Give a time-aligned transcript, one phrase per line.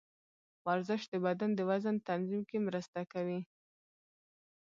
[0.65, 3.39] ورزش د بدن د وزن تنظیم کې مرسته کوي.